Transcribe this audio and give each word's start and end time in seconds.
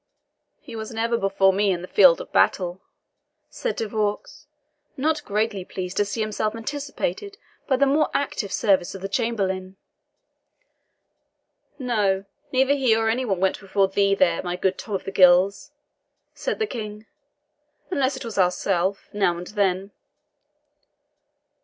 "He 0.59 0.75
was 0.75 0.91
never 0.91 1.15
before 1.15 1.53
me 1.53 1.69
in 1.69 1.83
the 1.83 1.87
field 1.87 2.19
of 2.19 2.31
battle," 2.31 2.81
said 3.51 3.75
De 3.75 3.87
Vaux, 3.87 4.47
not 4.97 5.23
greatly 5.23 5.63
pleased 5.63 5.95
to 5.97 6.05
see 6.05 6.21
himself 6.21 6.55
anticipated 6.55 7.37
by 7.67 7.75
the 7.75 7.85
more 7.85 8.09
active 8.11 8.51
service 8.51 8.95
of 8.95 9.03
the 9.03 9.07
chamberlain. 9.07 9.77
"No, 11.77 12.25
neither 12.51 12.73
he 12.73 12.95
nor 12.95 13.09
any 13.09 13.25
one 13.25 13.39
went 13.39 13.59
before 13.59 13.89
thee 13.89 14.15
there, 14.15 14.41
my 14.41 14.55
good 14.55 14.79
Tom 14.79 14.95
of 14.95 15.03
the 15.03 15.11
Gills," 15.11 15.69
said 16.33 16.57
the 16.57 16.65
King, 16.65 17.05
"unless 17.91 18.17
it 18.17 18.25
was 18.25 18.39
ourself, 18.39 19.07
now 19.13 19.37
and 19.37 19.45
then." 19.49 19.91